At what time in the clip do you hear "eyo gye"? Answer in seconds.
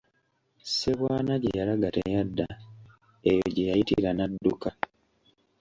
3.29-3.63